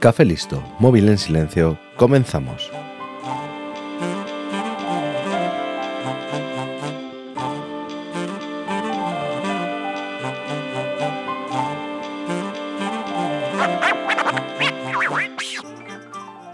Café 0.00 0.24
listo, 0.24 0.64
móvil 0.78 1.10
en 1.10 1.18
silencio, 1.18 1.78
comenzamos. 1.96 2.70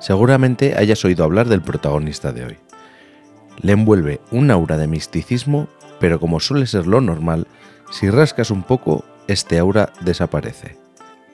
Seguramente 0.01 0.75
hayas 0.77 1.05
oído 1.05 1.23
hablar 1.23 1.47
del 1.47 1.63
protagonista 1.63 2.33
de 2.33 2.47
hoy. 2.47 2.57
Le 3.63 3.71
envuelve 3.71 4.21
un 4.33 4.51
aura 4.51 4.77
de 4.77 4.89
misticismo, 4.89 5.69
pero 6.01 6.19
como 6.19 6.41
suele 6.41 6.67
ser 6.67 6.89
lo 6.89 7.01
normal, 7.01 7.47
si 7.93 8.11
rascas 8.11 8.51
un 8.51 8.65
poco, 8.65 9.05
este 9.29 9.61
aura 9.61 9.93
desaparece. 10.01 10.77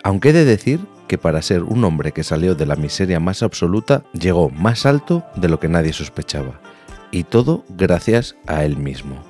Aunque 0.05 0.29
he 0.29 0.33
de 0.35 0.45
decir 0.45 0.81
que 1.07 1.19
para 1.19 1.43
ser 1.43 1.63
un 1.63 1.85
hombre 1.85 2.13
que 2.13 2.25
salió 2.25 2.55
de 2.55 2.67
la 2.67 2.77
miseria 2.77 3.21
más 3.21 3.43
absoluta, 3.43 4.05
llegó 4.13 4.51
más 4.51 4.87
alto 4.87 5.25
de 5.37 5.49
lo 5.49 5.61
que 5.61 5.69
nadie 5.69 5.93
sospechaba, 5.93 6.61
y 7.11 7.25
todo 7.25 7.65
gracias 7.69 8.37
a 8.47 8.65
él 8.65 8.77
mismo. 8.77 9.23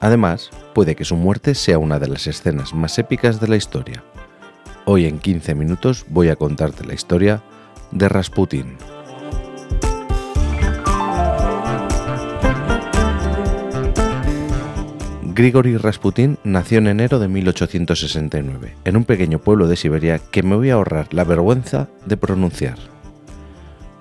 Además, 0.00 0.50
puede 0.74 0.96
que 0.96 1.04
su 1.04 1.16
muerte 1.16 1.54
sea 1.54 1.78
una 1.78 1.98
de 1.98 2.08
las 2.08 2.26
escenas 2.26 2.74
más 2.74 2.98
épicas 2.98 3.40
de 3.40 3.48
la 3.48 3.56
historia. 3.56 4.02
Hoy 4.84 5.06
en 5.06 5.20
15 5.20 5.54
minutos 5.54 6.04
voy 6.08 6.28
a 6.28 6.36
contarte 6.36 6.84
la 6.84 6.94
historia 6.94 7.42
de 7.92 8.08
Rasputin. 8.08 8.76
Grigori 15.34 15.78
Rasputin 15.78 16.36
nació 16.44 16.76
en 16.76 16.88
enero 16.88 17.18
de 17.18 17.26
1869, 17.26 18.76
en 18.84 18.96
un 18.98 19.04
pequeño 19.04 19.38
pueblo 19.38 19.66
de 19.66 19.76
Siberia 19.76 20.18
que 20.18 20.42
me 20.42 20.56
voy 20.56 20.68
a 20.68 20.74
ahorrar 20.74 21.08
la 21.14 21.24
vergüenza 21.24 21.88
de 22.04 22.18
pronunciar. 22.18 22.76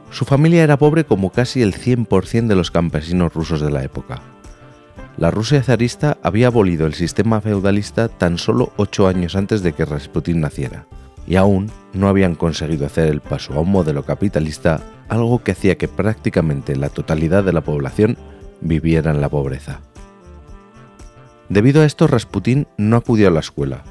Su 0.10 0.26
familia 0.26 0.62
era 0.62 0.78
pobre 0.78 1.06
como 1.06 1.30
casi 1.30 1.62
el 1.62 1.74
100% 1.74 2.48
de 2.48 2.56
los 2.56 2.70
campesinos 2.70 3.34
rusos 3.34 3.62
de 3.62 3.72
la 3.72 3.82
época. 3.82 4.22
La 5.16 5.32
Rusia 5.32 5.64
zarista 5.64 6.18
había 6.22 6.48
abolido 6.48 6.86
el 6.86 6.96
sistema 6.96 7.40
feudalista 7.40 8.10
tan 8.10 8.38
solo 8.38 8.74
ocho 8.76 9.08
años 9.08 9.38
antes 9.38 9.64
de 9.64 9.72
que 9.72 9.86
Rasputin 9.86 10.42
naciera, 10.42 10.86
y 11.26 11.38
aún 11.38 11.72
no 11.94 12.10
habían 12.10 12.36
conseguido 12.36 12.86
hacer 12.86 13.08
el 13.08 13.22
paso 13.22 13.54
a 13.54 13.62
un 13.62 13.72
modelo 13.72 14.04
capitalista, 14.04 14.82
algo 15.08 15.42
que 15.44 15.54
hacía 15.54 15.78
que 15.78 15.88
prácticamente 15.88 16.76
la 16.76 16.90
totalidad 16.90 17.46
de 17.46 17.54
la 17.54 17.62
población 17.62 18.18
viviera 18.60 19.12
en 19.12 19.22
la 19.22 19.30
pobreza. 19.30 19.80
Debido 21.52 21.82
a 21.82 21.86
esto, 21.86 22.08
Rasputín 22.08 22.66
no 22.78 22.96
acudió 22.96 23.28
a 23.28 23.32
la 23.32 23.42
escuela 23.42 23.84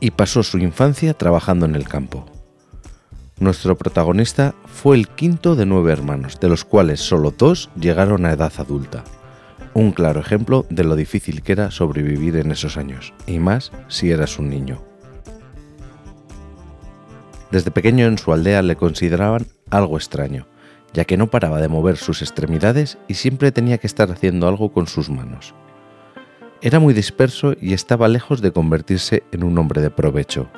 y 0.00 0.10
pasó 0.10 0.42
su 0.42 0.58
infancia 0.58 1.14
trabajando 1.14 1.64
en 1.64 1.74
el 1.74 1.88
campo. 1.88 2.26
Nuestro 3.40 3.74
protagonista 3.74 4.54
fue 4.66 4.96
el 4.96 5.08
quinto 5.08 5.56
de 5.56 5.64
nueve 5.64 5.94
hermanos, 5.94 6.38
de 6.40 6.50
los 6.50 6.66
cuales 6.66 7.00
solo 7.00 7.30
dos 7.30 7.70
llegaron 7.80 8.26
a 8.26 8.32
edad 8.32 8.52
adulta. 8.58 9.02
Un 9.72 9.92
claro 9.92 10.20
ejemplo 10.20 10.66
de 10.68 10.84
lo 10.84 10.94
difícil 10.94 11.40
que 11.40 11.52
era 11.52 11.70
sobrevivir 11.70 12.36
en 12.36 12.50
esos 12.50 12.76
años, 12.76 13.14
y 13.26 13.38
más 13.38 13.72
si 13.88 14.10
eras 14.10 14.38
un 14.38 14.50
niño. 14.50 14.82
Desde 17.50 17.70
pequeño 17.70 18.04
en 18.04 18.18
su 18.18 18.30
aldea 18.30 18.60
le 18.60 18.76
consideraban 18.76 19.46
algo 19.70 19.96
extraño, 19.96 20.46
ya 20.92 21.06
que 21.06 21.16
no 21.16 21.28
paraba 21.28 21.62
de 21.62 21.68
mover 21.68 21.96
sus 21.96 22.20
extremidades 22.20 22.98
y 23.08 23.14
siempre 23.14 23.52
tenía 23.52 23.78
que 23.78 23.86
estar 23.86 24.10
haciendo 24.10 24.48
algo 24.48 24.70
con 24.70 24.86
sus 24.86 25.08
manos. 25.08 25.54
Era 26.66 26.80
muy 26.80 26.94
disperso 26.94 27.54
y 27.60 27.74
estaba 27.74 28.08
lejos 28.08 28.42
de 28.42 28.50
convertirse 28.50 29.22
en 29.30 29.44
un 29.44 29.56
hombre 29.56 29.80
de 29.80 29.88
provecho. 29.88 30.48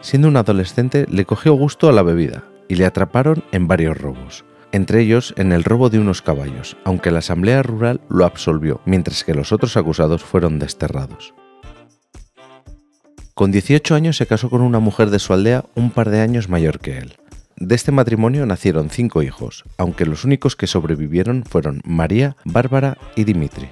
Siendo 0.00 0.26
un 0.26 0.36
adolescente 0.36 1.06
le 1.08 1.24
cogió 1.24 1.54
gusto 1.54 1.88
a 1.88 1.92
la 1.92 2.02
bebida 2.02 2.42
y 2.68 2.74
le 2.74 2.84
atraparon 2.84 3.44
en 3.52 3.68
varios 3.68 3.96
robos, 3.96 4.44
entre 4.72 5.02
ellos 5.02 5.34
en 5.36 5.52
el 5.52 5.62
robo 5.62 5.88
de 5.88 6.00
unos 6.00 6.20
caballos, 6.20 6.76
aunque 6.82 7.12
la 7.12 7.20
Asamblea 7.20 7.62
Rural 7.62 8.00
lo 8.08 8.24
absolvió, 8.24 8.80
mientras 8.86 9.22
que 9.22 9.34
los 9.34 9.52
otros 9.52 9.76
acusados 9.76 10.24
fueron 10.24 10.58
desterrados. 10.58 11.32
Con 13.34 13.52
18 13.52 13.94
años 13.94 14.16
se 14.16 14.26
casó 14.26 14.50
con 14.50 14.62
una 14.62 14.80
mujer 14.80 15.10
de 15.10 15.20
su 15.20 15.32
aldea 15.32 15.64
un 15.76 15.92
par 15.92 16.10
de 16.10 16.20
años 16.20 16.48
mayor 16.48 16.80
que 16.80 16.98
él. 16.98 17.14
De 17.56 17.74
este 17.74 17.92
matrimonio 17.92 18.46
nacieron 18.46 18.90
cinco 18.90 19.22
hijos, 19.22 19.64
aunque 19.78 20.06
los 20.06 20.24
únicos 20.24 20.56
que 20.56 20.66
sobrevivieron 20.66 21.44
fueron 21.44 21.80
María, 21.84 22.36
Bárbara 22.44 22.98
y 23.14 23.24
Dimitri. 23.24 23.68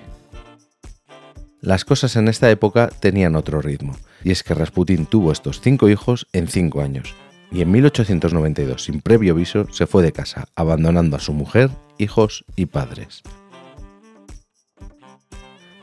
Las 1.60 1.84
cosas 1.84 2.16
en 2.16 2.28
esta 2.28 2.50
época 2.50 2.88
tenían 2.88 3.36
otro 3.36 3.60
ritmo, 3.60 3.94
y 4.22 4.30
es 4.30 4.42
que 4.42 4.54
Rasputin 4.54 5.06
tuvo 5.06 5.32
estos 5.32 5.60
cinco 5.60 5.88
hijos 5.88 6.26
en 6.32 6.48
cinco 6.48 6.80
años, 6.80 7.14
y 7.50 7.60
en 7.62 7.70
1892, 7.70 8.84
sin 8.84 9.00
previo 9.00 9.34
aviso, 9.34 9.66
se 9.72 9.86
fue 9.86 10.02
de 10.02 10.12
casa, 10.12 10.48
abandonando 10.54 11.16
a 11.16 11.20
su 11.20 11.32
mujer, 11.32 11.70
hijos 11.98 12.44
y 12.56 12.66
padres. 12.66 13.22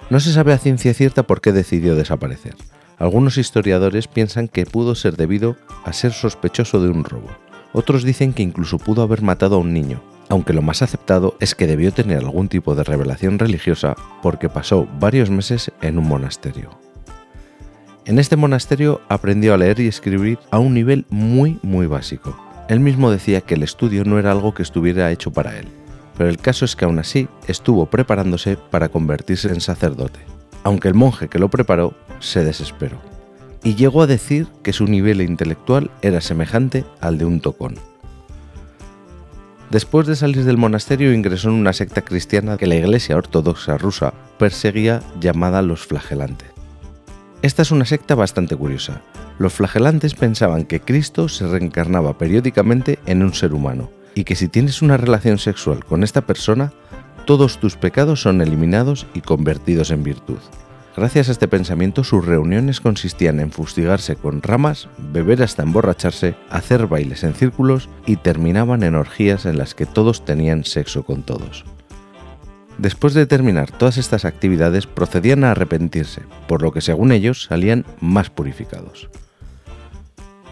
No 0.10 0.20
se 0.20 0.34
sabe 0.34 0.54
a 0.54 0.58
ciencia 0.58 0.94
cierta 0.94 1.24
por 1.24 1.40
qué 1.40 1.52
decidió 1.52 1.96
desaparecer. 1.96 2.56
Algunos 2.98 3.38
historiadores 3.38 4.08
piensan 4.08 4.48
que 4.48 4.66
pudo 4.66 4.96
ser 4.96 5.16
debido 5.16 5.56
a 5.86 5.94
ser 5.94 6.12
sospechoso 6.12 6.82
de 6.82 6.90
un 6.90 7.04
robo, 7.04 7.30
otros 7.74 8.04
dicen 8.04 8.34
que 8.34 8.44
incluso 8.44 8.78
pudo 8.78 9.02
haber 9.02 9.22
matado 9.22 9.56
a 9.56 9.60
un 9.60 9.74
niño, 9.74 10.02
aunque 10.30 10.54
lo 10.54 10.62
más 10.62 10.82
aceptado 10.82 11.36
es 11.40 11.56
que 11.56 11.68
debió 11.68 11.92
tener 11.92 12.20
algún 12.20 12.48
tipo 12.48 12.76
de 12.76 12.84
revelación 12.84 13.40
religiosa 13.40 13.96
porque 14.22 14.50
pasó 14.50 14.88
varios 15.00 15.30
meses 15.30 15.72
en 15.82 15.98
un 15.98 16.08
monasterio. 16.08 16.70
En 18.06 18.18
este 18.18 18.36
monasterio 18.36 19.02
aprendió 19.08 19.54
a 19.54 19.58
leer 19.58 19.80
y 19.80 19.88
escribir 19.88 20.40
a 20.50 20.60
un 20.60 20.74
nivel 20.74 21.06
muy 21.10 21.60
muy 21.62 21.86
básico. 21.86 22.36
Él 22.68 22.80
mismo 22.80 23.12
decía 23.12 23.42
que 23.42 23.56
el 23.56 23.64
estudio 23.64 24.04
no 24.04 24.20
era 24.20 24.32
algo 24.32 24.54
que 24.54 24.64
estuviera 24.64 25.12
hecho 25.12 25.32
para 25.32 25.58
él, 25.58 25.68
pero 26.18 26.30
el 26.30 26.38
caso 26.38 26.66
es 26.66 26.76
que 26.76 26.86
aún 26.86 27.00
así 27.00 27.28
estuvo 27.48 27.88
preparándose 27.88 28.58
para 28.58 28.90
convertirse 28.90 29.50
en 29.50 29.62
sacerdote, 29.62 30.20
aunque 30.64 30.88
el 30.88 30.94
monje 30.94 31.28
que 31.28 31.40
lo 31.40 31.50
preparó 31.50 31.94
se 32.20 32.44
desesperó 32.44 33.09
y 33.64 33.76
llegó 33.76 34.02
a 34.02 34.08
decir 34.08 34.48
que 34.64 34.74
su 34.74 34.86
nivel 34.86 35.22
intelectual 35.22 35.92
era 36.02 36.22
semejante 36.22 36.86
al 37.02 37.18
de 37.18 37.26
un 37.26 37.42
tocón. 37.42 37.76
Después 39.70 40.08
de 40.08 40.16
salir 40.16 40.46
del 40.46 40.58
monasterio 40.58 41.14
ingresó 41.14 41.50
en 41.50 41.56
una 41.56 41.74
secta 41.74 42.02
cristiana 42.02 42.58
que 42.58 42.66
la 42.66 42.76
Iglesia 42.76 43.16
Ortodoxa 43.16 43.78
rusa 43.78 44.14
perseguía 44.40 45.02
llamada 45.20 45.62
los 45.62 45.86
flagelantes. 45.86 46.50
Esta 47.42 47.62
es 47.62 47.72
una 47.72 47.86
secta 47.86 48.16
bastante 48.16 48.56
curiosa. 48.56 49.02
Los 49.38 49.54
flagelantes 49.54 50.16
pensaban 50.16 50.66
que 50.66 50.82
Cristo 50.82 51.30
se 51.30 51.48
reencarnaba 51.48 52.18
periódicamente 52.18 53.00
en 53.06 53.22
un 53.22 53.34
ser 53.34 53.54
humano 53.54 53.92
y 54.16 54.24
que 54.24 54.36
si 54.36 54.48
tienes 54.48 54.82
una 54.82 54.98
relación 54.98 55.38
sexual 55.38 55.86
con 55.86 56.04
esta 56.04 56.22
persona, 56.22 56.74
todos 57.26 57.60
tus 57.60 57.76
pecados 57.76 58.22
son 58.22 58.42
eliminados 58.42 59.06
y 59.14 59.22
convertidos 59.22 59.92
en 59.92 60.04
virtud. 60.04 60.40
Gracias 61.00 61.30
a 61.30 61.32
este 61.32 61.48
pensamiento, 61.48 62.04
sus 62.04 62.26
reuniones 62.26 62.82
consistían 62.82 63.40
en 63.40 63.54
fustigarse 63.54 64.18
con 64.18 64.42
ramas, 64.42 64.90
beber 64.98 65.42
hasta 65.42 65.64
emborracharse, 65.64 66.36
hacer 66.50 66.88
bailes 66.88 67.24
en 67.24 67.34
círculos 67.36 67.88
y 68.06 68.18
terminaban 68.18 68.84
en 68.84 68.96
orgías 68.96 69.46
en 69.46 69.58
las 69.58 69.76
que 69.76 69.86
todos 69.86 70.26
tenían 70.26 70.66
sexo 70.66 71.04
con 71.04 71.24
todos. 71.24 71.64
Después 72.78 73.14
de 73.14 73.26
terminar 73.26 73.72
todas 73.72 73.98
estas 73.98 74.26
actividades, 74.26 74.88
procedían 74.88 75.46
a 75.46 75.52
arrepentirse, 75.52 76.24
por 76.50 76.62
lo 76.62 76.74
que 76.74 76.82
según 76.82 77.14
ellos 77.14 77.44
salían 77.44 77.86
más 78.02 78.30
purificados. 78.30 79.10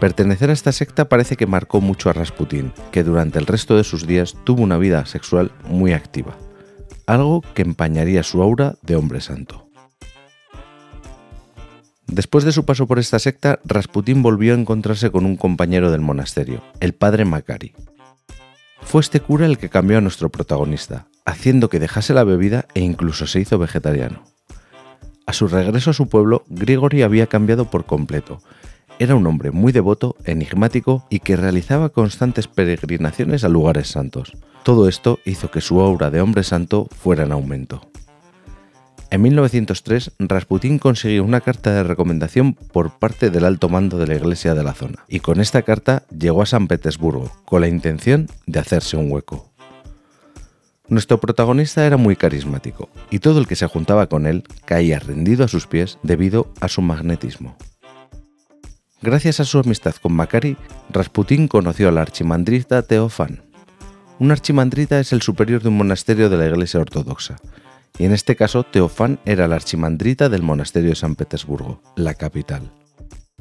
Pertenecer 0.00 0.48
a 0.48 0.54
esta 0.54 0.72
secta 0.72 1.10
parece 1.10 1.36
que 1.36 1.46
marcó 1.46 1.82
mucho 1.82 2.08
a 2.08 2.14
Rasputín, 2.14 2.72
que 2.90 3.04
durante 3.04 3.38
el 3.38 3.44
resto 3.44 3.76
de 3.76 3.84
sus 3.84 4.06
días 4.06 4.34
tuvo 4.44 4.62
una 4.62 4.78
vida 4.78 5.04
sexual 5.04 5.52
muy 5.68 5.92
activa, 5.92 6.38
algo 7.04 7.42
que 7.52 7.60
empañaría 7.60 8.22
su 8.22 8.42
aura 8.42 8.76
de 8.80 8.96
hombre 8.96 9.20
santo. 9.20 9.67
Después 12.18 12.42
de 12.42 12.50
su 12.50 12.64
paso 12.64 12.88
por 12.88 12.98
esta 12.98 13.20
secta, 13.20 13.60
Rasputín 13.64 14.24
volvió 14.24 14.52
a 14.52 14.58
encontrarse 14.58 15.12
con 15.12 15.24
un 15.24 15.36
compañero 15.36 15.92
del 15.92 16.00
monasterio, 16.00 16.64
el 16.80 16.92
padre 16.92 17.24
Macari. 17.24 17.74
Fue 18.80 19.02
este 19.02 19.20
cura 19.20 19.46
el 19.46 19.56
que 19.56 19.68
cambió 19.68 19.98
a 19.98 20.00
nuestro 20.00 20.28
protagonista, 20.28 21.06
haciendo 21.24 21.68
que 21.68 21.78
dejase 21.78 22.14
la 22.14 22.24
bebida 22.24 22.66
e 22.74 22.80
incluso 22.80 23.28
se 23.28 23.38
hizo 23.38 23.56
vegetariano. 23.56 24.24
A 25.26 25.32
su 25.32 25.46
regreso 25.46 25.90
a 25.90 25.94
su 25.94 26.08
pueblo, 26.08 26.42
Grigori 26.48 27.02
había 27.02 27.28
cambiado 27.28 27.70
por 27.70 27.86
completo. 27.86 28.42
Era 28.98 29.14
un 29.14 29.24
hombre 29.24 29.52
muy 29.52 29.70
devoto, 29.70 30.16
enigmático 30.24 31.06
y 31.10 31.20
que 31.20 31.36
realizaba 31.36 31.90
constantes 31.90 32.48
peregrinaciones 32.48 33.44
a 33.44 33.48
lugares 33.48 33.86
santos. 33.86 34.32
Todo 34.64 34.88
esto 34.88 35.20
hizo 35.24 35.52
que 35.52 35.60
su 35.60 35.80
aura 35.80 36.10
de 36.10 36.20
hombre 36.20 36.42
santo 36.42 36.88
fuera 37.00 37.22
en 37.22 37.30
aumento. 37.30 37.88
En 39.10 39.22
1903, 39.22 40.12
Rasputín 40.18 40.78
consiguió 40.78 41.24
una 41.24 41.40
carta 41.40 41.72
de 41.72 41.82
recomendación 41.82 42.52
por 42.52 42.98
parte 42.98 43.30
del 43.30 43.46
alto 43.46 43.70
mando 43.70 43.98
de 43.98 44.06
la 44.06 44.16
iglesia 44.16 44.54
de 44.54 44.62
la 44.62 44.74
zona, 44.74 45.04
y 45.08 45.20
con 45.20 45.40
esta 45.40 45.62
carta 45.62 46.02
llegó 46.10 46.42
a 46.42 46.46
San 46.46 46.68
Petersburgo, 46.68 47.32
con 47.46 47.62
la 47.62 47.68
intención 47.68 48.28
de 48.46 48.58
hacerse 48.58 48.98
un 48.98 49.10
hueco. 49.10 49.50
Nuestro 50.88 51.20
protagonista 51.20 51.86
era 51.86 51.96
muy 51.96 52.16
carismático, 52.16 52.90
y 53.10 53.20
todo 53.20 53.40
el 53.40 53.46
que 53.46 53.56
se 53.56 53.66
juntaba 53.66 54.08
con 54.08 54.26
él 54.26 54.44
caía 54.66 54.98
rendido 54.98 55.42
a 55.42 55.48
sus 55.48 55.66
pies 55.66 55.98
debido 56.02 56.52
a 56.60 56.68
su 56.68 56.82
magnetismo. 56.82 57.56
Gracias 59.00 59.40
a 59.40 59.46
su 59.46 59.58
amistad 59.58 59.94
con 60.02 60.12
Macari, 60.12 60.58
Rasputín 60.90 61.48
conoció 61.48 61.88
al 61.88 61.96
archimandrita 61.96 62.82
Teofán. 62.82 63.42
Un 64.18 64.32
archimandrita 64.32 65.00
es 65.00 65.14
el 65.14 65.22
superior 65.22 65.62
de 65.62 65.68
un 65.68 65.78
monasterio 65.78 66.28
de 66.28 66.36
la 66.36 66.46
Iglesia 66.46 66.80
Ortodoxa, 66.80 67.36
y 67.98 68.04
en 68.04 68.12
este 68.12 68.36
caso 68.36 68.64
Teofán 68.64 69.20
era 69.24 69.46
el 69.46 69.52
archimandrita 69.52 70.28
del 70.28 70.42
monasterio 70.42 70.90
de 70.90 70.96
San 70.96 71.14
Petersburgo, 71.16 71.82
la 71.96 72.14
capital. 72.14 72.70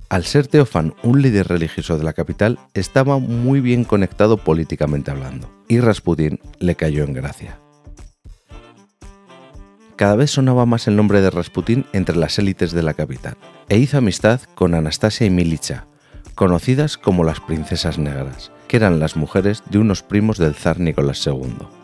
Al 0.10 0.24
ser 0.24 0.48
Teofán 0.48 0.94
un 1.04 1.22
líder 1.22 1.48
religioso 1.48 1.98
de 1.98 2.04
la 2.04 2.14
capital, 2.14 2.60
estaba 2.74 3.20
muy 3.20 3.60
bien 3.60 3.84
conectado 3.84 4.38
políticamente 4.38 5.12
hablando, 5.12 5.50
y 5.68 5.80
Rasputín 5.80 6.40
le 6.60 6.76
cayó 6.76 7.04
en 7.04 7.14
gracia. 7.14 7.60
Cada 9.98 10.16
vez 10.16 10.32
sonaba 10.32 10.66
más 10.66 10.88
el 10.88 10.96
nombre 10.96 11.22
de 11.22 11.32
Rasputín 11.32 11.86
entre 11.92 12.16
las 12.16 12.40
élites 12.40 12.72
de 12.72 12.84
la 12.84 12.94
capital, 12.94 13.36
e 13.68 13.78
hizo 13.78 13.98
amistad 13.98 14.40
con 14.56 14.76
Anastasia 14.76 15.28
y 15.28 15.30
Milicha, 15.30 15.88
conocidas 16.36 16.98
como 16.98 17.24
las 17.24 17.42
princesas 17.42 17.98
negras, 17.98 18.52
que 18.68 18.78
eran 18.78 19.00
las 19.00 19.16
mujeres 19.16 19.64
de 19.70 19.80
unos 19.80 20.04
primos 20.04 20.38
del 20.38 20.54
zar 20.54 20.80
Nicolás 20.80 21.26
II. 21.26 21.77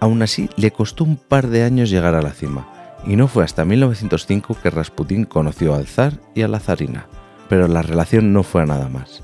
Aún 0.00 0.22
así, 0.22 0.50
le 0.56 0.70
costó 0.70 1.04
un 1.04 1.16
par 1.16 1.48
de 1.48 1.62
años 1.62 1.90
llegar 1.90 2.14
a 2.14 2.22
la 2.22 2.32
cima, 2.32 2.68
y 3.06 3.16
no 3.16 3.28
fue 3.28 3.44
hasta 3.44 3.64
1905 3.64 4.56
que 4.62 4.70
Rasputín 4.70 5.24
conoció 5.24 5.74
al 5.74 5.86
zar 5.86 6.20
y 6.34 6.42
a 6.42 6.48
la 6.48 6.60
zarina, 6.60 7.06
pero 7.48 7.68
la 7.68 7.82
relación 7.82 8.32
no 8.32 8.42
fue 8.42 8.62
a 8.62 8.66
nada 8.66 8.88
más, 8.88 9.22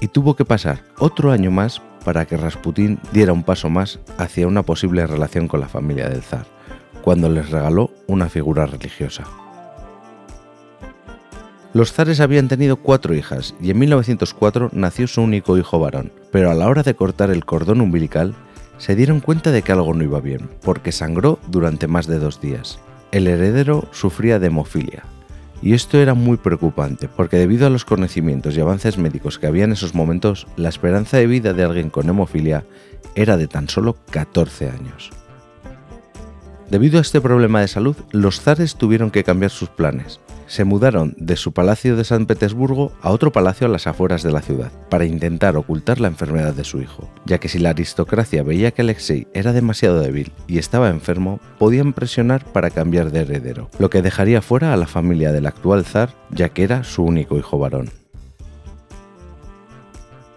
y 0.00 0.08
tuvo 0.08 0.36
que 0.36 0.44
pasar 0.44 0.82
otro 0.98 1.32
año 1.32 1.50
más 1.50 1.80
para 2.04 2.26
que 2.26 2.36
Rasputín 2.36 2.98
diera 3.12 3.32
un 3.32 3.44
paso 3.44 3.70
más 3.70 4.00
hacia 4.18 4.46
una 4.46 4.62
posible 4.62 5.06
relación 5.06 5.48
con 5.48 5.60
la 5.60 5.68
familia 5.68 6.08
del 6.08 6.22
zar, 6.22 6.46
cuando 7.02 7.28
les 7.28 7.50
regaló 7.50 7.90
una 8.06 8.28
figura 8.28 8.66
religiosa. 8.66 9.24
Los 11.72 11.92
zares 11.92 12.18
habían 12.18 12.48
tenido 12.48 12.76
cuatro 12.76 13.14
hijas 13.14 13.54
y 13.60 13.70
en 13.70 13.78
1904 13.78 14.70
nació 14.72 15.06
su 15.06 15.22
único 15.22 15.56
hijo 15.56 15.78
varón, 15.78 16.12
pero 16.32 16.50
a 16.50 16.54
la 16.54 16.66
hora 16.66 16.82
de 16.82 16.96
cortar 16.96 17.30
el 17.30 17.44
cordón 17.44 17.80
umbilical 17.80 18.34
se 18.80 18.96
dieron 18.96 19.20
cuenta 19.20 19.52
de 19.52 19.60
que 19.60 19.72
algo 19.72 19.92
no 19.92 20.02
iba 20.02 20.20
bien, 20.20 20.48
porque 20.62 20.90
sangró 20.90 21.38
durante 21.48 21.86
más 21.86 22.06
de 22.06 22.18
dos 22.18 22.40
días. 22.40 22.78
El 23.12 23.28
heredero 23.28 23.86
sufría 23.92 24.38
de 24.38 24.46
hemofilia, 24.46 25.04
y 25.60 25.74
esto 25.74 25.98
era 25.98 26.14
muy 26.14 26.38
preocupante, 26.38 27.06
porque 27.06 27.36
debido 27.36 27.66
a 27.66 27.70
los 27.70 27.84
conocimientos 27.84 28.56
y 28.56 28.60
avances 28.60 28.96
médicos 28.96 29.38
que 29.38 29.46
había 29.46 29.64
en 29.64 29.72
esos 29.72 29.94
momentos, 29.94 30.46
la 30.56 30.70
esperanza 30.70 31.18
de 31.18 31.26
vida 31.26 31.52
de 31.52 31.62
alguien 31.62 31.90
con 31.90 32.08
hemofilia 32.08 32.64
era 33.14 33.36
de 33.36 33.48
tan 33.48 33.68
solo 33.68 33.96
14 34.10 34.70
años. 34.70 35.10
Debido 36.70 36.98
a 36.98 37.02
este 37.02 37.20
problema 37.20 37.60
de 37.60 37.68
salud, 37.68 37.96
los 38.12 38.40
zares 38.40 38.76
tuvieron 38.76 39.10
que 39.10 39.24
cambiar 39.24 39.50
sus 39.50 39.68
planes, 39.68 40.20
se 40.50 40.64
mudaron 40.64 41.14
de 41.16 41.36
su 41.36 41.52
palacio 41.52 41.94
de 41.94 42.02
San 42.02 42.26
Petersburgo 42.26 42.90
a 43.02 43.10
otro 43.12 43.30
palacio 43.30 43.68
a 43.68 43.70
las 43.70 43.86
afueras 43.86 44.24
de 44.24 44.32
la 44.32 44.42
ciudad, 44.42 44.72
para 44.88 45.04
intentar 45.04 45.56
ocultar 45.56 46.00
la 46.00 46.08
enfermedad 46.08 46.52
de 46.54 46.64
su 46.64 46.82
hijo, 46.82 47.08
ya 47.24 47.38
que 47.38 47.48
si 47.48 47.60
la 47.60 47.70
aristocracia 47.70 48.42
veía 48.42 48.72
que 48.72 48.82
Alexei 48.82 49.28
era 49.32 49.52
demasiado 49.52 50.00
débil 50.00 50.32
y 50.48 50.58
estaba 50.58 50.90
enfermo, 50.90 51.38
podían 51.60 51.92
presionar 51.92 52.44
para 52.44 52.70
cambiar 52.70 53.12
de 53.12 53.20
heredero, 53.20 53.70
lo 53.78 53.90
que 53.90 54.02
dejaría 54.02 54.42
fuera 54.42 54.72
a 54.72 54.76
la 54.76 54.88
familia 54.88 55.30
del 55.30 55.46
actual 55.46 55.84
zar, 55.84 56.14
ya 56.30 56.48
que 56.48 56.64
era 56.64 56.82
su 56.82 57.04
único 57.04 57.38
hijo 57.38 57.56
varón. 57.56 57.90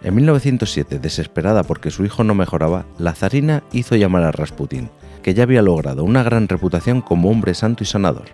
En 0.03 0.13
1907, 0.13 0.99
desesperada 0.99 1.63
porque 1.63 1.89
su 1.89 2.05
hijo 2.05 2.23
no 2.23 2.35
mejoraba, 2.35 2.85
la 2.99 3.15
zarina 3.15 3.63
hizo 3.71 3.95
llamar 3.95 4.25
a 4.25 4.31
Rasputín, 4.31 4.91
que 5.23 5.33
ya 5.33 5.41
había 5.41 5.63
logrado 5.63 6.03
una 6.03 6.21
gran 6.21 6.47
reputación 6.47 7.01
como 7.01 7.31
hombre 7.31 7.55
santo 7.55 7.83
y 7.83 7.87
sanador, 7.87 8.25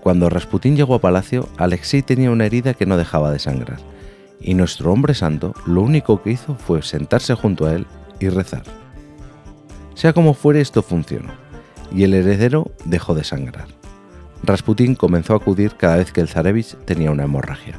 cuando 0.00 0.28
Rasputín 0.28 0.76
llegó 0.76 0.94
a 0.94 1.00
palacio, 1.00 1.48
Alexei 1.56 2.02
tenía 2.02 2.30
una 2.30 2.46
herida 2.46 2.74
que 2.74 2.86
no 2.86 2.96
dejaba 2.96 3.30
de 3.30 3.38
sangrar, 3.38 3.78
y 4.40 4.54
nuestro 4.54 4.92
hombre 4.92 5.14
santo 5.14 5.54
lo 5.66 5.82
único 5.82 6.22
que 6.22 6.30
hizo 6.30 6.54
fue 6.54 6.82
sentarse 6.82 7.34
junto 7.34 7.66
a 7.66 7.74
él 7.74 7.86
y 8.18 8.28
rezar. 8.28 8.62
Sea 9.94 10.12
como 10.12 10.34
fuere, 10.34 10.60
esto 10.60 10.82
funcionó, 10.82 11.32
y 11.92 12.04
el 12.04 12.14
heredero 12.14 12.70
dejó 12.84 13.14
de 13.14 13.24
sangrar. 13.24 13.68
Rasputín 14.42 14.94
comenzó 14.94 15.34
a 15.34 15.36
acudir 15.36 15.76
cada 15.76 15.98
vez 15.98 16.12
que 16.12 16.22
el 16.22 16.28
zarevich 16.28 16.76
tenía 16.86 17.10
una 17.10 17.24
hemorragia, 17.24 17.78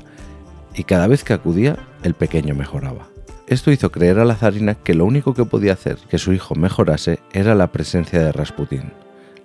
y 0.75 0.83
cada 0.83 1.07
vez 1.07 1.23
que 1.23 1.33
acudía, 1.33 1.77
el 2.03 2.13
pequeño 2.13 2.53
mejoraba. 2.53 3.07
Esto 3.47 3.71
hizo 3.71 3.91
creer 3.91 4.19
a 4.19 4.25
la 4.25 4.35
zarina 4.35 4.75
que 4.75 4.93
lo 4.93 5.05
único 5.05 5.33
que 5.33 5.43
podía 5.43 5.73
hacer 5.73 5.97
que 6.09 6.17
su 6.17 6.31
hijo 6.31 6.55
mejorase 6.55 7.19
era 7.33 7.55
la 7.55 7.71
presencia 7.71 8.21
de 8.21 8.31
Rasputín, 8.31 8.93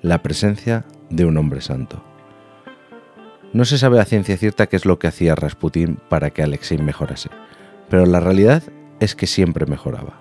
la 0.03 0.23
presencia 0.23 0.85
de 1.11 1.25
un 1.25 1.37
hombre 1.39 1.61
santo. 1.61 2.05
No 3.57 3.65
se 3.65 3.79
sabe 3.79 3.99
a 4.01 4.05
ciencia 4.05 4.37
cierta 4.37 4.67
qué 4.67 4.77
es 4.77 4.85
lo 4.85 4.99
que 4.99 5.07
hacía 5.07 5.35
Rasputín 5.35 5.99
para 6.11 6.29
que 6.29 6.43
Alexei 6.43 6.77
mejorase, 6.77 7.31
pero 7.89 8.05
la 8.05 8.21
realidad 8.21 8.63
es 9.01 9.15
que 9.15 9.27
siempre 9.27 9.65
mejoraba. 9.65 10.21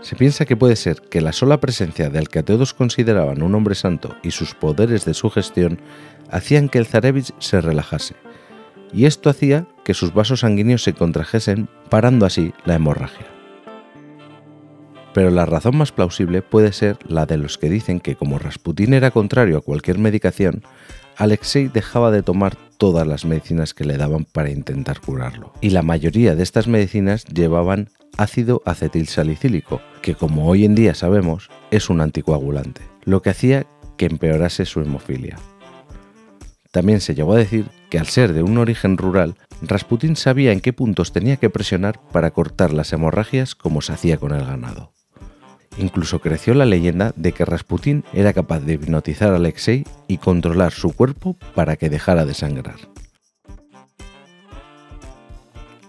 Se 0.00 0.16
piensa 0.16 0.44
que 0.44 0.56
puede 0.56 0.74
ser 0.74 1.00
que 1.00 1.20
la 1.20 1.32
sola 1.32 1.60
presencia 1.60 2.10
del 2.10 2.28
que 2.28 2.42
todos 2.42 2.74
consideraban 2.74 3.40
un 3.40 3.54
hombre 3.54 3.76
santo 3.76 4.16
y 4.24 4.32
sus 4.32 4.52
poderes 4.52 5.04
de 5.04 5.14
sugestión 5.14 5.80
hacían 6.28 6.68
que 6.68 6.78
el 6.78 6.86
zarevich 6.86 7.32
se 7.38 7.60
relajase, 7.60 8.16
y 8.92 9.04
esto 9.04 9.30
hacía 9.30 9.68
que 9.84 9.94
sus 9.94 10.12
vasos 10.12 10.40
sanguíneos 10.40 10.82
se 10.82 10.92
contrajesen, 10.92 11.68
parando 11.88 12.26
así 12.26 12.52
la 12.64 12.74
hemorragia. 12.74 13.33
Pero 15.14 15.30
la 15.30 15.46
razón 15.46 15.76
más 15.76 15.92
plausible 15.92 16.42
puede 16.42 16.72
ser 16.72 16.98
la 17.08 17.24
de 17.24 17.38
los 17.38 17.56
que 17.56 17.70
dicen 17.70 18.00
que 18.00 18.16
como 18.16 18.38
Rasputín 18.38 18.92
era 18.92 19.12
contrario 19.12 19.56
a 19.56 19.62
cualquier 19.62 19.98
medicación, 19.98 20.62
Alexei 21.16 21.68
dejaba 21.68 22.10
de 22.10 22.24
tomar 22.24 22.56
todas 22.76 23.06
las 23.06 23.24
medicinas 23.24 23.72
que 23.74 23.84
le 23.84 23.96
daban 23.96 24.24
para 24.24 24.50
intentar 24.50 25.00
curarlo. 25.00 25.52
Y 25.60 25.70
la 25.70 25.82
mayoría 25.82 26.34
de 26.34 26.42
estas 26.42 26.66
medicinas 26.66 27.24
llevaban 27.26 27.90
ácido 28.18 28.60
acetilsalicílico, 28.64 29.80
que 30.02 30.16
como 30.16 30.48
hoy 30.48 30.64
en 30.64 30.74
día 30.74 30.94
sabemos 30.94 31.48
es 31.70 31.88
un 31.88 32.00
anticoagulante, 32.00 32.82
lo 33.04 33.22
que 33.22 33.30
hacía 33.30 33.66
que 33.96 34.06
empeorase 34.06 34.66
su 34.66 34.80
hemofilia. 34.80 35.38
También 36.72 37.00
se 37.00 37.14
llegó 37.14 37.34
a 37.34 37.38
decir 37.38 37.66
que 37.88 38.00
al 38.00 38.06
ser 38.06 38.32
de 38.32 38.42
un 38.42 38.58
origen 38.58 38.96
rural, 38.96 39.36
Rasputín 39.62 40.16
sabía 40.16 40.50
en 40.50 40.60
qué 40.60 40.72
puntos 40.72 41.12
tenía 41.12 41.36
que 41.36 41.50
presionar 41.50 42.00
para 42.10 42.32
cortar 42.32 42.72
las 42.72 42.92
hemorragias 42.92 43.54
como 43.54 43.80
se 43.80 43.92
hacía 43.92 44.16
con 44.16 44.32
el 44.32 44.44
ganado. 44.44 44.93
Incluso 45.76 46.20
creció 46.20 46.54
la 46.54 46.66
leyenda 46.66 47.12
de 47.16 47.32
que 47.32 47.44
Rasputín 47.44 48.04
era 48.12 48.32
capaz 48.32 48.60
de 48.60 48.74
hipnotizar 48.74 49.32
a 49.32 49.36
Alexei 49.36 49.84
y 50.06 50.18
controlar 50.18 50.72
su 50.72 50.92
cuerpo 50.92 51.36
para 51.54 51.76
que 51.76 51.90
dejara 51.90 52.24
de 52.24 52.34
sangrar. 52.34 52.76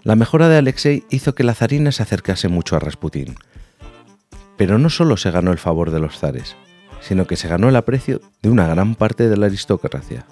La 0.02 0.16
mejora 0.16 0.48
de 0.48 0.56
Alexei 0.56 1.04
hizo 1.10 1.34
que 1.34 1.44
la 1.44 1.54
zarina 1.54 1.92
se 1.92 2.02
acercase 2.02 2.48
mucho 2.48 2.76
a 2.76 2.80
Rasputín. 2.80 3.36
Pero 4.56 4.78
no 4.78 4.88
solo 4.90 5.16
se 5.16 5.30
ganó 5.30 5.52
el 5.52 5.58
favor 5.58 5.90
de 5.90 6.00
los 6.00 6.18
zares, 6.18 6.56
sino 7.00 7.26
que 7.26 7.36
se 7.36 7.48
ganó 7.48 7.68
el 7.68 7.76
aprecio 7.76 8.20
de 8.42 8.50
una 8.50 8.66
gran 8.66 8.94
parte 8.94 9.28
de 9.28 9.36
la 9.36 9.46
aristocracia. 9.46 10.26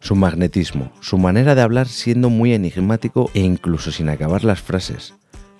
Su 0.00 0.14
magnetismo, 0.14 0.92
su 1.00 1.18
manera 1.18 1.54
de 1.54 1.62
hablar 1.62 1.88
siendo 1.88 2.30
muy 2.30 2.52
enigmático 2.52 3.30
e 3.34 3.40
incluso 3.40 3.90
sin 3.90 4.08
acabar 4.08 4.44
las 4.44 4.60
frases, 4.60 5.14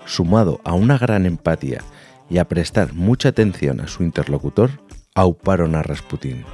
sumado 0.04 0.60
a 0.64 0.74
una 0.74 0.98
gran 0.98 1.26
empatía 1.26 1.82
y 2.28 2.38
a 2.38 2.48
prestar 2.48 2.92
mucha 2.92 3.30
atención 3.30 3.80
a 3.80 3.88
su 3.88 4.02
interlocutor, 4.02 4.70
auparon 5.14 5.74
a 5.74 5.82
Rasputín, 5.82 6.44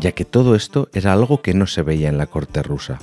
ya 0.00 0.12
que 0.12 0.24
todo 0.24 0.54
esto 0.54 0.88
era 0.92 1.12
algo 1.12 1.42
que 1.42 1.54
no 1.54 1.66
se 1.66 1.82
veía 1.82 2.08
en 2.08 2.18
la 2.18 2.26
corte 2.26 2.62
rusa. 2.62 2.98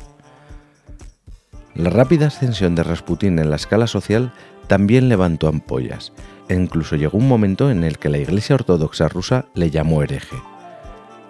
La 1.76 1.90
rápida 1.90 2.28
ascensión 2.28 2.74
de 2.76 2.84
Rasputín 2.84 3.38
en 3.38 3.50
la 3.50 3.58
escala 3.58 3.88
social 3.88 4.34
también 4.68 5.10
levantó 5.10 5.48
ampollas, 5.48 6.14
e 6.48 6.56
incluso 6.56 6.96
llegó 6.96 7.18
un 7.18 7.28
momento 7.28 7.70
en 7.70 7.84
el 7.84 7.98
que 7.98 8.10
la 8.10 8.18
Iglesia 8.18 8.56
Ortodoxa 8.56 9.08
rusa 9.10 9.46
le 9.54 9.70
llamó 9.70 10.02
hereje. 10.02 10.38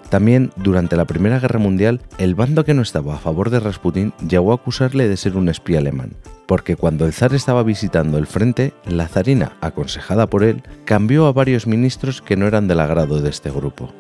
También, 0.10 0.52
durante 0.56 0.96
la 0.96 1.06
Primera 1.06 1.40
Guerra 1.40 1.60
Mundial, 1.60 2.02
el 2.18 2.36
bando 2.36 2.64
que 2.64 2.74
no 2.74 2.82
estaba 2.82 3.16
a 3.16 3.20
favor 3.20 3.50
de 3.50 3.60
Rasputín 3.60 4.14
llegó 4.28 4.52
a 4.52 4.56
acusarle 4.56 5.08
de 5.08 5.18
ser 5.18 5.36
un 5.36 5.50
espía 5.50 5.80
alemán, 5.80 6.12
porque 6.46 6.76
cuando 6.76 7.06
el 7.06 7.14
zar 7.14 7.34
estaba 7.34 7.64
visitando 7.64 8.18
el 8.18 8.28
frente, 8.28 8.74
la 8.86 9.08
zarina, 9.08 9.54
aconsejada 9.62 10.28
por 10.28 10.44
él, 10.44 10.64
cambió 10.86 11.26
a 11.26 11.34
varios 11.34 11.66
ministros 11.66 12.22
que 12.22 12.38
no 12.38 12.46
eran 12.46 12.68
del 12.68 12.80
agrado 12.80 13.20
de 13.20 13.30
este 13.30 13.50
grupo. 13.50 13.92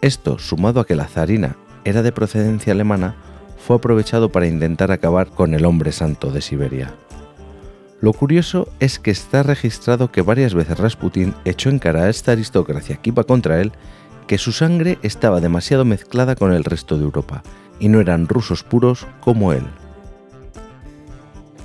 Esto, 0.00 0.38
sumado 0.38 0.80
a 0.80 0.86
que 0.86 0.96
la 0.96 1.06
zarina 1.06 1.56
era 1.84 2.02
de 2.02 2.12
procedencia 2.12 2.72
alemana, 2.72 3.16
fue 3.64 3.76
aprovechado 3.76 4.30
para 4.30 4.46
intentar 4.46 4.90
acabar 4.90 5.28
con 5.28 5.54
el 5.54 5.64
hombre 5.64 5.92
santo 5.92 6.30
de 6.30 6.40
Siberia. 6.40 6.94
Lo 8.00 8.12
curioso 8.12 8.68
es 8.78 9.00
que 9.00 9.10
está 9.10 9.42
registrado 9.42 10.12
que 10.12 10.22
varias 10.22 10.54
veces 10.54 10.78
Rasputín 10.78 11.34
echó 11.44 11.68
en 11.68 11.80
cara 11.80 12.04
a 12.04 12.08
esta 12.08 12.32
aristocracia 12.32 12.96
que 12.96 13.10
iba 13.10 13.24
contra 13.24 13.60
él 13.60 13.72
que 14.28 14.38
su 14.38 14.52
sangre 14.52 14.98
estaba 15.02 15.40
demasiado 15.40 15.84
mezclada 15.84 16.36
con 16.36 16.52
el 16.52 16.62
resto 16.62 16.96
de 16.96 17.04
Europa 17.04 17.42
y 17.80 17.88
no 17.88 18.00
eran 18.00 18.28
rusos 18.28 18.62
puros 18.62 19.08
como 19.20 19.52
él. 19.52 19.64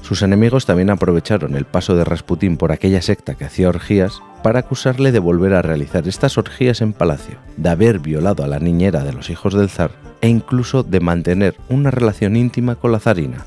Sus 0.02 0.22
enemigos 0.22 0.66
también 0.66 0.90
aprovecharon 0.90 1.56
el 1.56 1.66
paso 1.66 1.96
de 1.96 2.04
Rasputín 2.04 2.58
por 2.58 2.72
aquella 2.72 3.02
secta 3.02 3.36
que 3.36 3.46
hacía 3.46 3.70
orgías 3.70 4.22
para 4.44 4.60
acusarle 4.60 5.12
de 5.12 5.20
volver 5.20 5.54
a 5.54 5.62
realizar 5.62 6.08
estas 6.08 6.38
orgías 6.38 6.82
en 6.82 6.94
palacio, 6.94 7.38
de 7.58 7.70
haber 7.70 8.00
violado 8.00 8.44
a 8.44 8.48
la 8.48 8.60
niñera 8.60 9.04
de 9.04 9.14
los 9.14 9.30
hijos 9.30 9.54
del 9.54 9.70
zar 9.70 9.92
e 10.22 10.28
incluso 10.28 10.84
de 10.84 11.00
mantener 11.00 11.56
una 11.70 11.92
relación 11.92 12.36
íntima 12.36 12.76
con 12.76 12.92
la 12.92 13.00
zarina, 13.00 13.46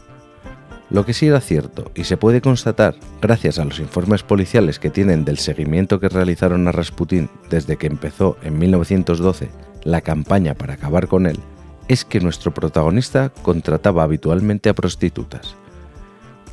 Lo 0.88 1.04
que 1.04 1.14
sí 1.14 1.26
era 1.26 1.40
cierto, 1.40 1.90
y 1.96 2.04
se 2.04 2.16
puede 2.16 2.40
constatar 2.40 2.94
gracias 3.20 3.58
a 3.58 3.64
los 3.64 3.80
informes 3.80 4.22
policiales 4.22 4.78
que 4.78 4.90
tienen 4.90 5.24
del 5.24 5.38
seguimiento 5.38 5.98
que 5.98 6.08
realizaron 6.08 6.68
a 6.68 6.72
Rasputin 6.72 7.28
desde 7.50 7.76
que 7.76 7.88
empezó 7.88 8.36
en 8.42 8.58
1912 8.58 9.50
la 9.82 10.00
campaña 10.00 10.54
para 10.54 10.74
acabar 10.74 11.08
con 11.08 11.26
él, 11.26 11.38
es 11.88 12.04
que 12.04 12.20
nuestro 12.20 12.54
protagonista 12.54 13.32
contrataba 13.42 14.04
habitualmente 14.04 14.68
a 14.68 14.74
prostitutas. 14.74 15.56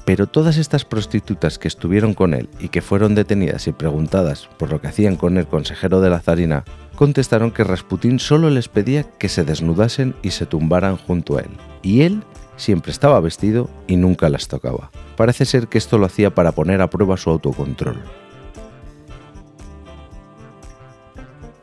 Pero 0.06 0.28
todas 0.28 0.58
estas 0.58 0.84
prostitutas 0.84 1.58
que 1.58 1.68
estuvieron 1.68 2.14
con 2.14 2.34
él 2.34 2.50
y 2.60 2.70
que 2.70 2.82
fueron 2.82 3.16
detenidas 3.16 3.68
y 3.68 3.72
preguntadas 3.72 4.50
por 4.58 4.70
lo 4.70 4.82
que 4.82 4.88
hacían 4.88 5.16
con 5.16 5.38
el 5.38 5.48
consejero 5.48 6.02
de 6.02 6.10
la 6.10 6.20
zarina, 6.20 6.66
contestaron 6.96 7.52
que 7.52 7.64
Rasputin 7.64 8.20
solo 8.20 8.50
les 8.50 8.68
pedía 8.68 9.04
que 9.04 9.30
se 9.30 9.44
desnudasen 9.44 10.16
y 10.22 10.32
se 10.32 10.46
tumbaran 10.46 10.98
junto 10.98 11.38
a 11.38 11.42
él, 11.42 11.52
y 11.82 12.02
él 12.02 12.24
siempre 12.64 12.92
estaba 12.92 13.20
vestido 13.20 13.70
y 13.88 13.98
nunca 13.98 14.30
las 14.30 14.48
tocaba. 14.48 14.90
Parece 15.18 15.46
ser 15.46 15.68
que 15.68 15.78
esto 15.78 15.98
lo 15.98 16.06
hacía 16.06 16.34
para 16.34 16.54
poner 16.54 16.82
a 16.82 16.90
prueba 16.90 17.18
su 17.18 17.30
autocontrol. 17.30 18.02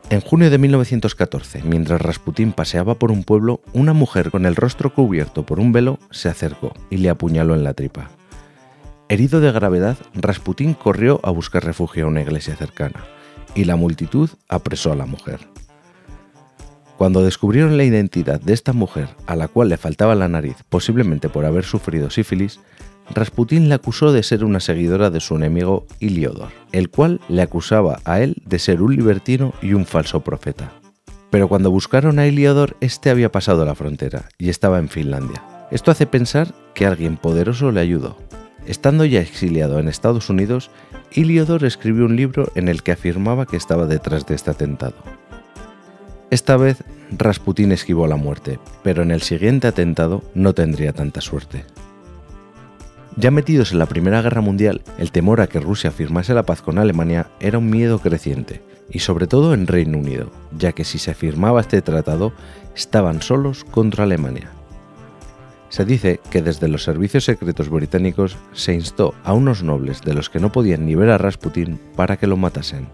En 0.09 0.19
junio 0.19 0.49
de 0.49 0.57
1914, 0.57 1.63
mientras 1.63 2.01
Rasputín 2.01 2.51
paseaba 2.51 2.95
por 2.95 3.11
un 3.11 3.23
pueblo, 3.23 3.61
una 3.71 3.93
mujer 3.93 4.29
con 4.29 4.45
el 4.45 4.57
rostro 4.57 4.93
cubierto 4.93 5.45
por 5.45 5.59
un 5.59 5.71
velo 5.71 5.99
se 6.11 6.27
acercó 6.27 6.73
y 6.89 6.97
le 6.97 7.09
apuñaló 7.09 7.55
en 7.55 7.63
la 7.63 7.73
tripa. 7.73 8.11
Herido 9.07 9.39
de 9.39 9.51
gravedad, 9.51 9.97
Rasputín 10.13 10.73
corrió 10.73 11.21
a 11.23 11.31
buscar 11.31 11.63
refugio 11.63 12.05
a 12.05 12.07
una 12.09 12.21
iglesia 12.21 12.57
cercana, 12.57 13.05
y 13.55 13.63
la 13.63 13.77
multitud 13.77 14.29
apresó 14.49 14.91
a 14.91 14.95
la 14.95 15.05
mujer. 15.05 15.47
Cuando 17.01 17.23
descubrieron 17.23 17.77
la 17.77 17.83
identidad 17.83 18.39
de 18.39 18.53
esta 18.53 18.73
mujer, 18.73 19.07
a 19.25 19.35
la 19.35 19.47
cual 19.47 19.69
le 19.69 19.77
faltaba 19.77 20.13
la 20.13 20.27
nariz, 20.27 20.57
posiblemente 20.69 21.29
por 21.29 21.45
haber 21.45 21.63
sufrido 21.63 22.11
sífilis, 22.11 22.59
Rasputín 23.09 23.69
la 23.69 23.75
acusó 23.77 24.11
de 24.11 24.21
ser 24.21 24.43
una 24.43 24.59
seguidora 24.59 25.09
de 25.09 25.19
su 25.19 25.35
enemigo 25.35 25.87
Iliodor, 25.99 26.49
el 26.71 26.91
cual 26.91 27.19
le 27.27 27.41
acusaba 27.41 28.01
a 28.05 28.21
él 28.21 28.43
de 28.45 28.59
ser 28.59 28.83
un 28.83 28.95
libertino 28.95 29.55
y 29.63 29.73
un 29.73 29.87
falso 29.87 30.19
profeta. 30.19 30.73
Pero 31.31 31.47
cuando 31.47 31.71
buscaron 31.71 32.19
a 32.19 32.27
Iliodor, 32.27 32.77
este 32.81 33.09
había 33.09 33.31
pasado 33.31 33.65
la 33.65 33.73
frontera 33.73 34.29
y 34.37 34.49
estaba 34.49 34.77
en 34.77 34.87
Finlandia. 34.87 35.41
Esto 35.71 35.89
hace 35.89 36.05
pensar 36.05 36.53
que 36.75 36.85
alguien 36.85 37.17
poderoso 37.17 37.71
le 37.71 37.79
ayudó. 37.79 38.15
Estando 38.67 39.05
ya 39.05 39.21
exiliado 39.21 39.79
en 39.79 39.87
Estados 39.87 40.29
Unidos, 40.29 40.69
Iliodor 41.13 41.65
escribió 41.65 42.05
un 42.05 42.15
libro 42.15 42.51
en 42.53 42.67
el 42.67 42.83
que 42.83 42.91
afirmaba 42.91 43.47
que 43.47 43.57
estaba 43.57 43.87
detrás 43.87 44.27
de 44.27 44.35
este 44.35 44.51
atentado. 44.51 44.93
Esta 46.31 46.55
vez 46.55 46.81
Rasputín 47.11 47.73
esquivó 47.73 48.07
la 48.07 48.15
muerte, 48.15 48.57
pero 48.83 49.03
en 49.03 49.11
el 49.11 49.21
siguiente 49.21 49.67
atentado 49.67 50.23
no 50.33 50.53
tendría 50.53 50.93
tanta 50.93 51.19
suerte. 51.19 51.65
Ya 53.17 53.31
metidos 53.31 53.73
en 53.73 53.79
la 53.79 53.85
Primera 53.85 54.21
Guerra 54.21 54.39
Mundial, 54.39 54.81
el 54.97 55.11
temor 55.11 55.41
a 55.41 55.47
que 55.47 55.59
Rusia 55.59 55.91
firmase 55.91 56.33
la 56.33 56.43
paz 56.43 56.61
con 56.61 56.77
Alemania 56.77 57.27
era 57.41 57.57
un 57.57 57.69
miedo 57.69 57.99
creciente, 57.99 58.63
y 58.89 58.99
sobre 58.99 59.27
todo 59.27 59.53
en 59.53 59.67
Reino 59.67 59.97
Unido, 59.97 60.31
ya 60.57 60.71
que 60.71 60.85
si 60.85 60.99
se 60.99 61.13
firmaba 61.13 61.59
este 61.59 61.81
tratado, 61.81 62.31
estaban 62.77 63.21
solos 63.21 63.65
contra 63.65 64.05
Alemania. 64.05 64.51
Se 65.67 65.83
dice 65.83 66.21
que 66.29 66.41
desde 66.41 66.69
los 66.69 66.85
servicios 66.85 67.25
secretos 67.25 67.67
británicos 67.67 68.37
se 68.53 68.73
instó 68.73 69.15
a 69.25 69.33
unos 69.33 69.63
nobles 69.63 70.01
de 70.01 70.13
los 70.13 70.29
que 70.29 70.39
no 70.39 70.53
podían 70.53 70.85
ni 70.85 70.95
ver 70.95 71.09
a 71.09 71.17
Rasputín 71.17 71.77
para 71.97 72.15
que 72.15 72.27
lo 72.27 72.37
matasen, 72.37 72.87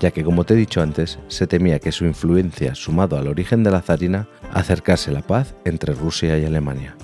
ya 0.00 0.10
que 0.10 0.24
como 0.24 0.44
te 0.44 0.54
he 0.54 0.56
dicho 0.56 0.80
antes, 0.80 1.18
se 1.28 1.46
temía 1.46 1.78
que 1.78 1.92
su 1.92 2.04
influencia, 2.04 2.74
sumado 2.74 3.16
al 3.16 3.26
origen 3.26 3.62
de 3.62 3.70
la 3.70 3.82
zarina, 3.82 4.28
acercase 4.52 5.12
la 5.12 5.22
paz 5.22 5.54
entre 5.64 5.94
Rusia 5.94 6.38
y 6.38 6.44
Alemania. 6.44 6.96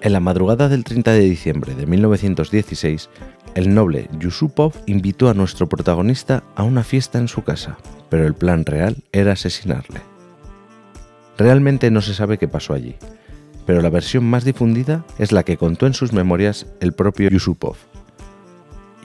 En 0.00 0.12
la 0.12 0.20
madrugada 0.20 0.68
del 0.68 0.84
30 0.84 1.12
de 1.12 1.20
diciembre 1.20 1.74
de 1.74 1.86
1916, 1.86 3.10
el 3.54 3.74
noble 3.74 4.08
Yusupov 4.18 4.72
invitó 4.86 5.28
a 5.28 5.34
nuestro 5.34 5.68
protagonista 5.68 6.44
a 6.54 6.62
una 6.62 6.84
fiesta 6.84 7.18
en 7.18 7.28
su 7.28 7.42
casa, 7.42 7.78
pero 8.08 8.26
el 8.26 8.34
plan 8.34 8.64
real 8.64 8.98
era 9.12 9.32
asesinarle. 9.32 10.00
Realmente 11.36 11.90
no 11.90 12.00
se 12.00 12.14
sabe 12.14 12.38
qué 12.38 12.46
pasó 12.46 12.74
allí, 12.74 12.96
pero 13.66 13.82
la 13.82 13.90
versión 13.90 14.24
más 14.24 14.44
difundida 14.44 15.04
es 15.18 15.32
la 15.32 15.42
que 15.42 15.56
contó 15.56 15.86
en 15.86 15.94
sus 15.94 16.12
memorias 16.12 16.66
el 16.80 16.92
propio 16.92 17.28
Yusupov, 17.28 17.76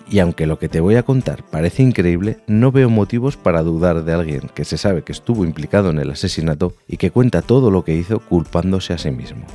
y 0.09 0.19
aunque 0.19 0.47
lo 0.47 0.59
que 0.59 0.69
te 0.69 0.79
voy 0.79 0.95
a 0.95 1.03
contar 1.03 1.43
parece 1.43 1.83
increíble, 1.83 2.37
no 2.47 2.71
veo 2.71 2.89
motivos 2.89 3.37
para 3.37 3.63
dudar 3.63 4.03
de 4.03 4.13
alguien 4.13 4.49
que 4.53 4.65
se 4.65 4.77
sabe 4.77 5.03
que 5.03 5.11
estuvo 5.11 5.45
implicado 5.45 5.89
en 5.89 5.99
el 5.99 6.11
asesinato 6.11 6.73
y 6.87 6.97
que 6.97 7.11
cuenta 7.11 7.41
todo 7.41 7.71
lo 7.71 7.83
que 7.83 7.95
hizo 7.95 8.19
culpándose 8.19 8.93
a 8.93 8.97
sí 8.97 9.11
mismo. 9.11 9.45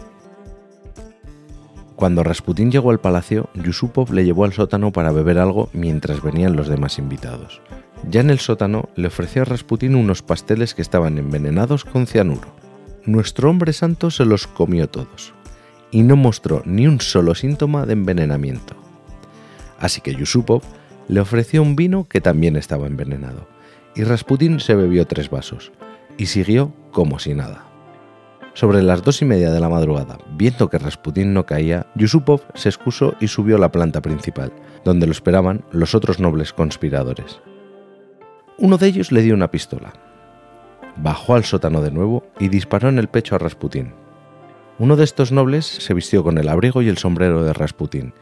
Cuando 1.97 2.23
Rasputín 2.23 2.71
llegó 2.71 2.91
al 2.91 3.01
palacio, 3.01 3.51
Yusupov 3.55 4.13
le 4.13 4.25
llevó 4.25 4.45
al 4.45 4.53
sótano 4.53 4.93
para 4.93 5.11
beber 5.11 5.39
algo 5.39 5.69
mientras 5.73 6.23
venían 6.23 6.55
los 6.55 6.69
demás 6.69 6.99
invitados. 6.99 7.61
Ya 8.09 8.21
en 8.21 8.31
el 8.31 8.39
sótano 8.39 8.89
le 8.95 9.09
ofreció 9.09 9.43
a 9.43 9.45
Rasputín 9.45 9.97
unos 9.97 10.23
pasteles 10.23 10.75
que 10.75 10.83
estaban 10.83 11.19
envenenados 11.19 11.85
con 11.85 12.07
cianuro. 12.07 12.49
Nuestro 13.05 13.51
hombre 13.51 13.73
santo 13.73 14.13
se 14.13 14.25
los 14.25 14.47
comió 14.47 14.89
todos 14.89 15.35
y 15.91 16.03
no 16.03 16.15
mostró 16.15 16.63
ni 16.65 16.87
un 16.87 17.01
solo 17.01 17.35
síntoma 17.35 17.85
de 17.87 17.95
envenenamiento 17.95 18.88
así 19.79 20.01
que 20.01 20.15
Yusupov 20.15 20.63
le 21.09 21.21
ofreció 21.21 21.63
un 21.63 21.77
vino 21.77 22.07
que 22.09 22.21
también 22.21 22.57
estaba 22.57 22.87
envenenado, 22.87 23.49
y 23.95 24.05
Rasputin 24.05 24.61
se 24.61 24.75
bebió 24.75 25.07
tres 25.07 25.31
vasos, 25.31 25.73
y 26.17 26.27
siguió 26.27 26.73
como 26.93 27.19
si 27.19 27.35
nada. 27.35 27.65
Sobre 28.55 28.83
las 28.83 29.05
dos 29.05 29.23
y 29.23 29.25
media 29.25 29.53
de 29.53 29.61
la 29.61 29.69
madrugada, 29.69 30.19
viendo 30.37 30.69
que 30.69 30.79
Rasputin 30.79 31.33
no 31.33 31.47
caía, 31.47 31.87
Yusupov 31.95 32.43
se 32.55 32.69
excusó 32.69 33.15
y 33.21 33.29
subió 33.29 33.57
a 33.57 33.61
la 33.61 33.71
planta 33.71 34.03
principal, 34.03 34.53
donde 34.85 35.07
lo 35.07 35.13
esperaban 35.13 35.65
los 35.71 35.95
otros 35.95 36.19
nobles 36.19 36.53
conspiradores. 36.53 37.41
Uno 38.59 38.77
de 38.77 38.89
ellos 38.89 39.13
le 39.13 39.23
dio 39.23 39.35
una 39.35 39.53
pistola. 39.53 39.93
Bajó 40.97 41.37
al 41.37 41.45
sótano 41.45 41.81
de 41.81 41.93
nuevo 41.93 42.25
y 42.41 42.49
disparó 42.49 42.89
en 42.89 42.99
el 42.99 43.07
pecho 43.07 43.37
a 43.37 43.39
Rasputin. 43.39 43.95
Uno 44.81 44.97
de 44.97 45.05
estos 45.05 45.31
nobles 45.31 45.65
se 45.65 45.95
vistió 45.95 46.25
con 46.25 46.39
el 46.39 46.49
abrigo 46.49 46.83
y 46.83 46.89
el 46.89 46.99
sombrero 46.99 47.45
de 47.45 47.53
Rasputin 47.53 48.13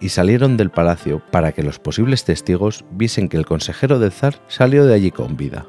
y 0.00 0.10
salieron 0.10 0.56
del 0.56 0.70
palacio 0.70 1.22
para 1.30 1.52
que 1.52 1.62
los 1.62 1.78
posibles 1.78 2.24
testigos 2.24 2.84
viesen 2.90 3.28
que 3.28 3.36
el 3.36 3.46
consejero 3.46 3.98
del 3.98 4.12
zar 4.12 4.40
salió 4.48 4.84
de 4.84 4.94
allí 4.94 5.10
con 5.10 5.36
vida. 5.36 5.66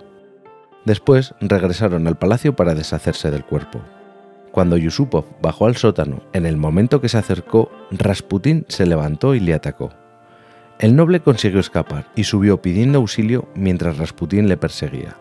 Después 0.86 1.34
regresaron 1.42 2.08
al 2.08 2.18
palacio 2.18 2.56
para 2.56 2.76
deshacerse 2.76 3.32
del 3.32 3.44
cuerpo. 3.44 3.82
Cuando 4.52 4.78
Yusupov 4.78 5.26
bajó 5.42 5.68
al 5.68 5.76
sótano, 5.76 6.24
en 6.34 6.46
el 6.46 6.58
momento 6.58 7.02
que 7.02 7.10
se 7.10 7.18
acercó, 7.18 7.72
Rasputín 7.92 8.66
se 8.70 8.86
levantó 8.86 9.36
y 9.36 9.40
le 9.40 9.54
atacó. 9.54 9.92
El 10.80 10.96
noble 10.96 11.20
consiguió 11.20 11.60
escapar 11.60 12.08
y 12.16 12.24
subió 12.24 12.62
pidiendo 12.62 13.00
auxilio 13.00 13.48
mientras 13.56 13.98
Rasputín 13.98 14.48
le 14.48 14.58
perseguía. 14.58 15.18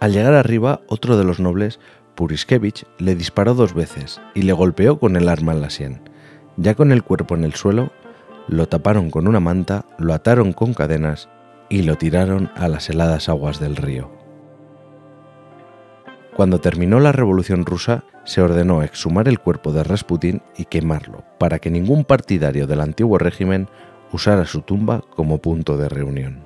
Al 0.00 0.12
llegar 0.12 0.34
arriba, 0.34 0.80
otro 0.88 1.18
de 1.18 1.24
los 1.24 1.38
nobles, 1.38 1.78
Puriskevich, 2.14 2.84
le 2.98 3.14
disparó 3.14 3.54
dos 3.54 3.74
veces 3.74 4.20
y 4.34 4.42
le 4.42 4.52
golpeó 4.52 4.98
con 4.98 5.16
el 5.16 5.28
arma 5.28 5.52
en 5.52 5.60
la 5.60 5.70
sien. 5.70 6.00
Ya 6.56 6.74
con 6.74 6.92
el 6.92 7.02
cuerpo 7.02 7.34
en 7.34 7.44
el 7.44 7.54
suelo, 7.54 7.92
lo 8.50 8.66
taparon 8.66 9.10
con 9.10 9.28
una 9.28 9.38
manta, 9.38 9.84
lo 9.96 10.12
ataron 10.12 10.52
con 10.52 10.74
cadenas 10.74 11.28
y 11.68 11.82
lo 11.82 11.96
tiraron 11.96 12.50
a 12.56 12.66
las 12.66 12.90
heladas 12.90 13.28
aguas 13.28 13.60
del 13.60 13.76
río. 13.76 14.10
Cuando 16.34 16.60
terminó 16.60 16.98
la 16.98 17.12
Revolución 17.12 17.64
rusa, 17.64 18.02
se 18.24 18.42
ordenó 18.42 18.82
exhumar 18.82 19.28
el 19.28 19.38
cuerpo 19.38 19.72
de 19.72 19.84
Rasputin 19.84 20.42
y 20.56 20.64
quemarlo, 20.64 21.22
para 21.38 21.60
que 21.60 21.70
ningún 21.70 22.04
partidario 22.04 22.66
del 22.66 22.80
antiguo 22.80 23.18
régimen 23.18 23.68
usara 24.12 24.44
su 24.46 24.62
tumba 24.62 25.04
como 25.14 25.38
punto 25.38 25.76
de 25.76 25.88
reunión. 25.88 26.44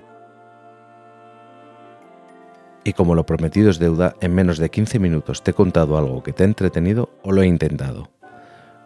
Y 2.85 2.93
como 2.93 3.15
lo 3.15 3.25
prometido 3.25 3.71
es 3.71 3.79
deuda, 3.79 4.15
en 4.21 4.35
menos 4.35 4.59
de 4.59 4.69
15 4.69 4.99
minutos 4.99 5.43
te 5.43 5.53
he 5.53 5.55
contado 5.55 5.97
algo 5.97 6.23
que 6.23 6.35
te 6.35 6.43
ha 6.43 6.47
entretenido 6.47 7.09
o 7.23 7.33
lo 7.33 7.41
he 7.41 7.47
intentado. 7.47 8.11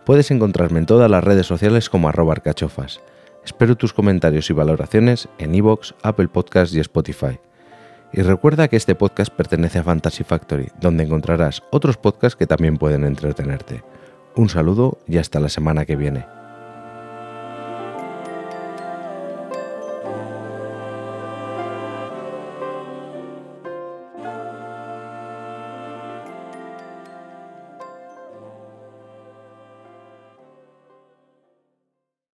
Puedes 0.09 0.31
encontrarme 0.31 0.79
en 0.79 0.87
todas 0.87 1.11
las 1.11 1.23
redes 1.23 1.45
sociales 1.45 1.91
como 1.91 2.09
arroba 2.09 2.33
arcachofas. 2.33 3.03
Espero 3.45 3.77
tus 3.77 3.93
comentarios 3.93 4.49
y 4.49 4.55
valoraciones 4.55 5.29
en 5.37 5.55
iVoox, 5.55 5.93
Apple 6.03 6.29
Podcasts 6.29 6.75
y 6.75 6.81
Spotify. 6.81 7.39
Y 8.15 8.23
recuerda 8.23 8.69
que 8.69 8.77
este 8.77 8.95
podcast 8.95 9.31
pertenece 9.31 9.81
a 9.81 9.85
Fantasy 9.85 10.25
Factory, 10.25 10.69
donde 10.81 11.05
encontrarás 11.05 11.63
otros 11.71 11.99
podcasts 11.99 12.37
que 12.37 12.47
también 12.47 12.79
pueden 12.79 13.05
entretenerte. 13.05 13.85
Un 14.35 14.49
saludo 14.49 14.97
y 15.07 15.19
hasta 15.19 15.41
la 15.41 15.51
semana 15.51 15.85
que 15.85 15.97
viene. 15.97 16.38